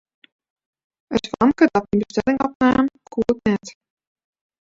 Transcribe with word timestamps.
It 1.15 1.23
famke 1.31 1.63
dat 1.73 1.85
myn 1.89 2.03
bestelling 2.07 2.39
opnaam, 2.47 2.85
koe 3.11 3.25
ik 3.33 3.39
net. 3.49 3.65